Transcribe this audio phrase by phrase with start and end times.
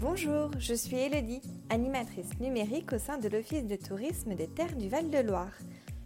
[0.00, 4.88] Bonjour, je suis Elodie, animatrice numérique au sein de l'Office de tourisme des terres du
[4.88, 5.50] Val-de-Loire.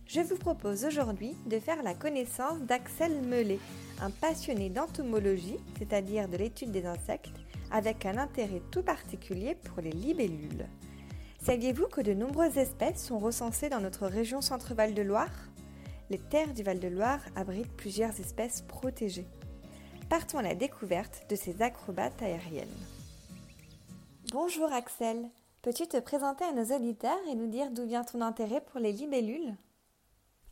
[0.06, 3.58] Je vous propose aujourd'hui de faire la connaissance d'Axel Mellet,
[4.00, 7.34] un passionné d'entomologie, c'est-à-dire de l'étude des insectes,
[7.70, 10.66] avec un intérêt tout particulier pour les libellules.
[11.42, 15.50] Saviez-vous que de nombreuses espèces sont recensées dans notre région Centre-Val de Loire
[16.08, 19.28] Les terres du Val-de-Loire abritent plusieurs espèces protégées.
[20.08, 22.68] Partons à la découverte de ces acrobates aériennes.
[24.32, 25.28] Bonjour Axel,
[25.60, 28.90] peux-tu te présenter à nos auditeurs et nous dire d'où vient ton intérêt pour les
[28.90, 29.54] libellules?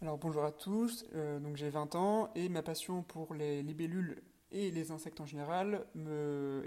[0.02, 4.70] Alors bonjour à tous, euh, j'ai 20 ans et ma passion pour les libellules et
[4.70, 5.86] les insectes en général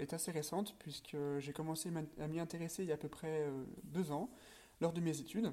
[0.00, 1.88] est assez récente puisque j'ai commencé
[2.18, 4.28] à m'y intéresser il y a à peu près euh, deux ans
[4.80, 5.52] lors de mes études.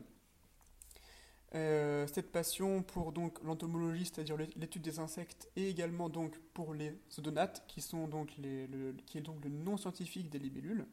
[1.53, 6.97] Euh, cette passion pour donc l'entomologie, c'est-à-dire l'étude des insectes, et également donc pour les
[7.19, 10.87] odonates, qui qui est donc le nom scientifique des libellules.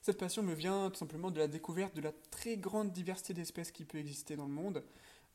[0.00, 3.72] Cette passion me vient tout simplement de la découverte de la très grande diversité d'espèces
[3.72, 4.82] qui peut exister dans le monde,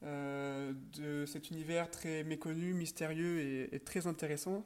[0.03, 4.65] euh, de cet univers très méconnu, mystérieux et, très intéressant.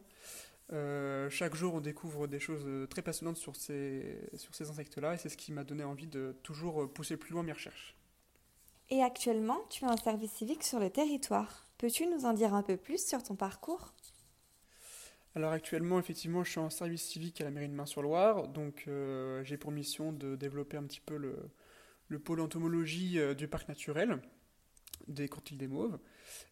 [0.74, 5.18] Euh, chaque jour, on découvre des choses très passionnantes sur ces, sur ces insectes-là, et
[5.18, 7.96] c'est ce qui m'a donné envie de toujours pousser plus loin mes recherches.
[8.90, 11.68] Et actuellement, tu as un service civique sur le territoire.
[11.78, 13.94] Peux-tu nous en dire un peu plus sur ton parcours?
[15.38, 19.44] Alors actuellement, effectivement, je suis en service civique à la mairie de Main-sur-Loire, donc euh,
[19.44, 21.38] j'ai pour mission de développer un petit peu le,
[22.08, 24.20] le pôle entomologie euh, du parc naturel
[25.08, 26.00] des Courtilles des Mauves.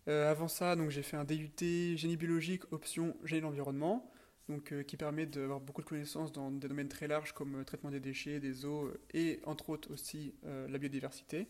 [0.08, 1.50] Euh, avant ça, donc j'ai fait un DUT
[1.98, 4.14] génie biologique option génie de l'environnement,
[4.50, 8.00] donc qui permet d'avoir beaucoup de connaissances dans des domaines très larges comme traitement des
[8.00, 11.48] déchets, des eaux et entre autres aussi la biodiversité.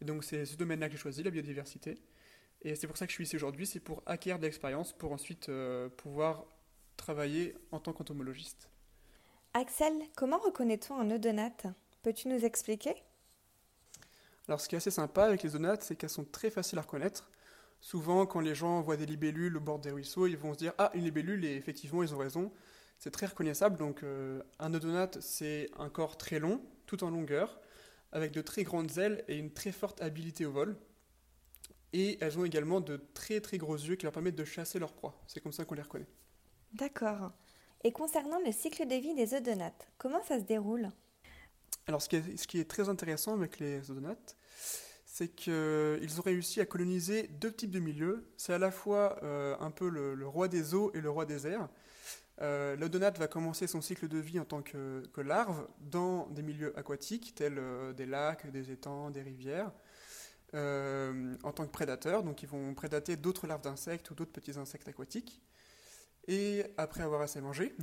[0.00, 2.02] Et donc c'est ce domaine-là que j'ai choisi, la biodiversité.
[2.62, 5.12] Et c'est pour ça que je suis ici aujourd'hui, c'est pour acquérir de l'expérience pour
[5.12, 5.48] ensuite
[5.96, 6.44] pouvoir
[7.02, 8.68] travailler en tant qu'entomologiste.
[9.54, 11.66] Axel, comment reconnaît-on un odonate
[12.02, 12.94] Peux-tu nous expliquer?
[14.46, 16.82] Alors ce qui est assez sympa avec les odonates, c'est qu'elles sont très faciles à
[16.82, 17.28] reconnaître.
[17.80, 20.72] Souvent, quand les gens voient des libellules au bord des ruisseaux, ils vont se dire
[20.78, 22.52] Ah, une libellule, et effectivement, ils ont raison.
[22.98, 23.76] C'est très reconnaissable.
[23.76, 27.60] Donc, euh, un odonate, c'est un corps très long, tout en longueur,
[28.12, 30.76] avec de très grandes ailes et une très forte habilité au vol.
[31.92, 34.92] Et elles ont également de très très gros yeux qui leur permettent de chasser leur
[34.92, 35.20] proie.
[35.26, 36.06] C'est comme ça qu'on les reconnaît.
[36.74, 37.32] D'accord.
[37.84, 40.90] Et concernant le cycle de vie des odonates, comment ça se déroule?
[41.86, 44.36] Alors, ce qui, est, très intéressant avec les odonates,
[45.04, 48.30] c'est qu'ils ont réussi à coloniser deux types de milieux.
[48.36, 51.46] C'est à la fois euh, un peu le, roi des eaux et le roi des
[51.46, 51.68] airs.
[52.40, 56.76] Euh, L'odonate va commencer son cycle de vie en tant que, larve dans des milieux
[56.78, 59.72] aquatiques, tels euh, des lacs, des étangs, des rivières.
[60.54, 64.58] Euh, en tant que prédateurs, donc ils vont prédater d'autres larves d'insectes ou d'autres petits
[64.58, 65.40] insectes aquatiques.
[66.28, 67.74] Et après avoir assez mangé,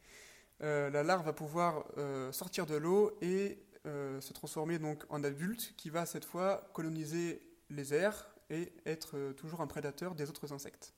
[0.62, 5.22] euh, la larve va pouvoir euh, sortir de l'eau et euh, se transformer donc en
[5.24, 10.52] adulte qui va cette fois coloniser les airs et être toujours un prédateur des autres
[10.52, 10.94] insectes.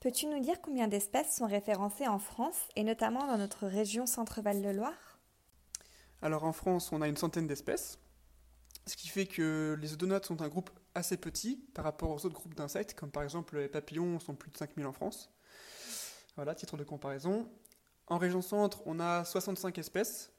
[0.00, 4.62] Peux-tu nous dire combien d'espèces sont référencées en France et notamment dans notre région Centre-Val
[4.62, 5.18] de Loire?
[6.22, 7.98] Alors en France, on a une centaine d'espèces,
[8.88, 12.34] ce qui fait que les odonates sont un groupe assez petit par rapport aux autres
[12.34, 15.30] groupes d'insectes, comme par exemple les papillons sont plus de 5000 en France.
[16.38, 17.50] Voilà, titre de comparaison.
[18.06, 20.32] En région centre, on a 65 espèces.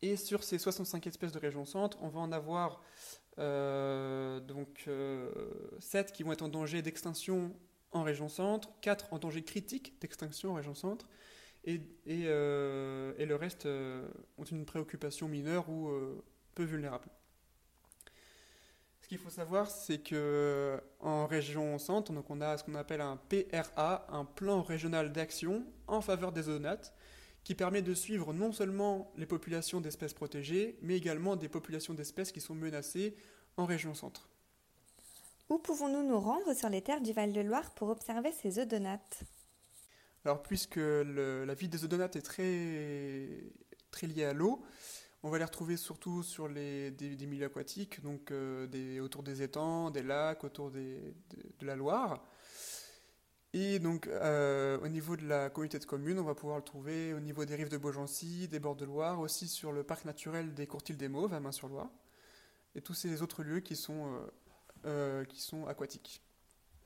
[0.00, 2.80] Et sur ces 65 espèces de région centre, on va en avoir
[3.38, 5.30] euh, donc, euh,
[5.78, 7.54] 7 qui vont être en danger d'extinction
[7.90, 11.06] en région centre, 4 en danger critique d'extinction en région centre,
[11.64, 11.74] et,
[12.06, 14.08] et, euh, le reste euh,
[14.38, 15.90] ont une préoccupation mineure ou
[16.54, 17.10] peu vulnérable.
[19.12, 23.02] Ce qu'il faut savoir, c'est que en région centre, donc on a ce qu'on appelle
[23.02, 26.94] un PRA, un plan régional d'action en faveur des odonates,
[27.44, 32.32] qui permet de suivre non seulement les populations d'espèces protégées, mais également des populations d'espèces
[32.32, 33.14] qui sont menacées
[33.58, 34.30] en région centre.
[35.50, 39.24] Où pouvons-nous nous rendre sur les terres du Val-de-Loire pour observer ces odonates
[40.24, 43.28] Alors, puisque le, la vie des odonates est très,
[43.90, 44.64] très liée à l'eau,
[45.22, 49.42] on va les retrouver surtout sur les, des, milieux aquatiques, donc euh, des, autour des
[49.42, 51.14] étangs, des lacs, autour de,
[51.60, 52.24] la Loire.
[53.52, 57.14] Et donc, euh, au niveau de la communauté de communes, on va pouvoir le trouver
[57.14, 60.54] au niveau des rives de Beaugency, des bords de Loire, aussi sur le parc naturel
[60.54, 61.90] des Courtilles des Mauves à Main-sur-Loire,
[62.74, 64.18] et tous ces autres lieux qui sont,
[64.86, 66.20] euh, qui sont aquatiques.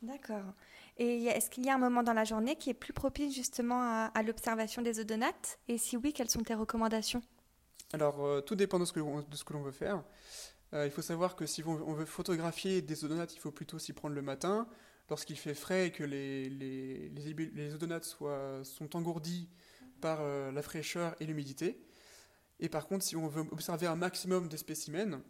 [0.02, 0.52] D'accord.
[0.98, 3.80] Et est-ce qu'il y a un moment dans la journée qui est plus propice justement
[3.80, 5.58] à, à l'observation des odonates?
[5.68, 7.22] Et si oui, quelles sont tes recommandations?
[7.96, 10.04] Alors, euh, tout dépend de ce que l'on, veut faire.
[10.74, 13.94] Euh, il faut savoir que si on, veut photographier des odonates, il faut plutôt s'y
[13.94, 14.68] prendre le matin,
[15.08, 19.48] lorsqu'il fait frais et que les, les, les, odonates soient, sont engourdis
[20.02, 21.80] par euh, la fraîcheur et l'humidité.
[22.60, 25.22] Et par contre, si on veut observer un maximum de spécimens,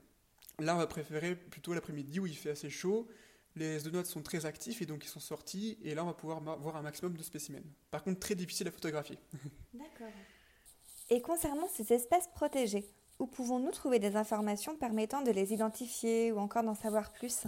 [0.59, 3.07] là on va préférer plutôt l'après-midi où il fait assez chaud,
[3.55, 6.41] les zoonotes sont très actifs et donc ils sont sortis, et là on va pouvoir
[6.41, 7.63] voir un maximum de spécimens.
[7.93, 9.19] Par contre, très difficile à photographier.
[9.73, 10.11] D'accord.
[11.09, 12.85] Et concernant ces espèces protégées,
[13.19, 17.47] où pouvons-nous trouver des informations permettant de les identifier ou encore d'en savoir plus?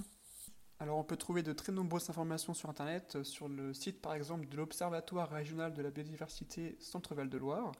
[0.78, 4.14] Alors on peut trouver de très nombreuses informations sur Internet, euh, sur le site par
[4.14, 7.72] exemple de l'Observatoire régional de la biodiversité Centre-Val de Loire.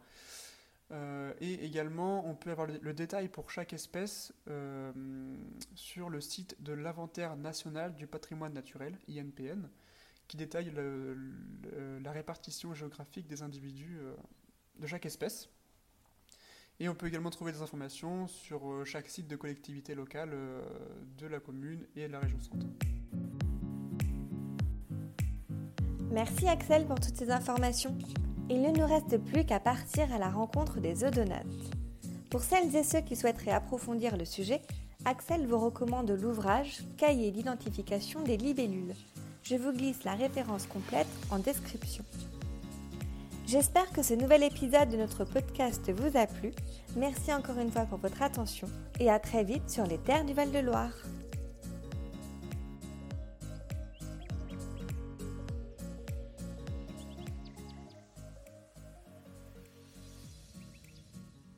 [0.91, 4.93] Euh, et également, on peut avoir le, détail pour chaque espèce euh,
[5.77, 9.69] sur le site de l'Inventaire national du patrimoine naturel, INPN,
[10.27, 14.01] qui détaille la répartition géographique des individus
[14.79, 15.51] de chaque espèce.
[16.81, 20.63] Et on peut également trouver des informations sur euh, chaque site de collectivité locale euh,
[21.19, 22.67] de la commune et de la région centre.
[26.13, 27.97] Merci Axel pour toutes ces informations.
[28.49, 31.45] Il ne nous reste plus qu'à partir à la rencontre des odonates.
[32.31, 34.63] Pour celles et ceux qui souhaiteraient approfondir le sujet,
[35.05, 38.95] Axel vous recommande l'ouvrage Cahier d'identification des libellules.
[39.43, 42.05] Je vous glisse la référence complète en description.
[43.49, 46.51] J'espère que ce nouvel épisode de notre podcast vous a plu.
[46.97, 48.69] Merci encore une fois pour votre attention
[49.01, 50.93] et à très vite sur les terres du Val-de-Loire.